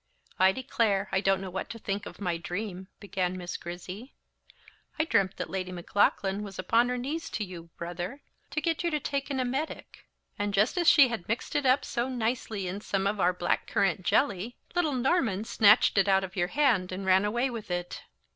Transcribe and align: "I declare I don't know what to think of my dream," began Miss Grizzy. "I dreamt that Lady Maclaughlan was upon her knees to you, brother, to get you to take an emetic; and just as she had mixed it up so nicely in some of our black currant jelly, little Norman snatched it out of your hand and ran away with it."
"I 0.39 0.51
declare 0.51 1.09
I 1.11 1.21
don't 1.21 1.41
know 1.41 1.51
what 1.51 1.69
to 1.69 1.77
think 1.77 2.07
of 2.07 2.19
my 2.19 2.35
dream," 2.35 2.87
began 2.99 3.37
Miss 3.37 3.55
Grizzy. 3.55 4.15
"I 4.97 5.03
dreamt 5.05 5.37
that 5.37 5.47
Lady 5.47 5.71
Maclaughlan 5.71 6.41
was 6.41 6.57
upon 6.57 6.89
her 6.89 6.97
knees 6.97 7.29
to 7.29 7.43
you, 7.43 7.69
brother, 7.77 8.23
to 8.49 8.59
get 8.61 8.83
you 8.83 8.89
to 8.89 8.99
take 8.99 9.29
an 9.29 9.39
emetic; 9.39 10.07
and 10.39 10.55
just 10.55 10.75
as 10.79 10.89
she 10.89 11.09
had 11.09 11.27
mixed 11.27 11.55
it 11.55 11.67
up 11.67 11.85
so 11.85 12.09
nicely 12.09 12.67
in 12.67 12.81
some 12.81 13.05
of 13.05 13.19
our 13.19 13.31
black 13.31 13.67
currant 13.67 14.01
jelly, 14.01 14.57
little 14.73 14.93
Norman 14.95 15.43
snatched 15.43 15.95
it 15.99 16.07
out 16.07 16.23
of 16.23 16.35
your 16.35 16.47
hand 16.47 16.91
and 16.91 17.05
ran 17.05 17.23
away 17.23 17.51
with 17.51 17.69
it." 17.69 18.01